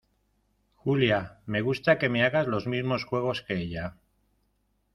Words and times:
Julia, 0.85 1.19
me 1.55 1.61
gusta 1.61 1.97
que 1.99 2.09
me 2.09 2.23
hagas 2.23 2.47
los 2.47 2.65
mismos 2.65 3.03
juegos 3.05 3.43
que 3.43 3.57
ella. 3.61 3.97